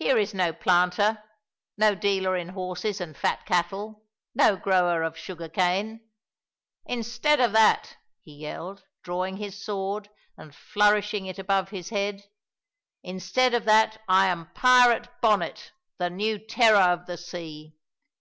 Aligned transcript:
Here 0.00 0.18
is 0.18 0.34
no 0.34 0.52
planter, 0.52 1.22
no 1.78 1.94
dealer 1.94 2.36
in 2.36 2.48
horses 2.48 3.00
and 3.00 3.16
fat 3.16 3.44
cattle, 3.46 4.02
no 4.34 4.56
grower 4.56 5.04
of 5.04 5.16
sugar 5.16 5.48
cane! 5.48 6.04
Instead 6.84 7.38
of 7.38 7.52
that," 7.52 7.96
he 8.24 8.32
yelled, 8.34 8.82
drawing 9.04 9.36
his 9.36 9.62
sword 9.64 10.10
and 10.36 10.52
flourishing 10.52 11.26
it 11.26 11.38
above 11.38 11.68
his 11.68 11.90
head, 11.90 12.24
"instead 13.04 13.54
of 13.54 13.66
that 13.66 14.00
I 14.08 14.26
am 14.26 14.50
pirate 14.52 15.06
Bonnet, 15.20 15.70
the 15.96 16.10
new 16.10 16.44
terror 16.44 16.80
of 16.82 17.06
the 17.06 17.16
sea! 17.16 17.76